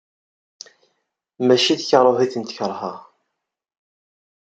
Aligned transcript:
Mačči 1.45 1.73
d 1.79 1.81
karuh 1.89 2.19
i 2.25 2.27
tent-ikreh. 2.33 2.83